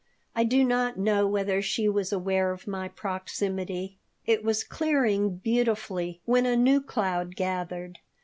[0.35, 6.21] I do not know whether she was aware of my proximity It was clearing beautifully,
[6.25, 7.99] when a new cloud gathered.